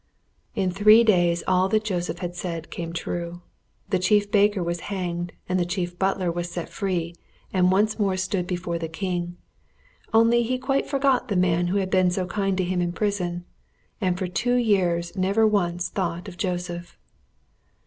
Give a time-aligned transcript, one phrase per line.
[0.55, 3.43] In three days all that Joseph had said came true.
[3.91, 7.13] The chief baker was hanged, and the chief butler was set free,
[7.53, 9.37] and stood once more before the king;
[10.11, 13.45] only he quite forgot the man who had been so kind to him in prison,
[14.01, 16.97] and for two years never once thought of Joseph.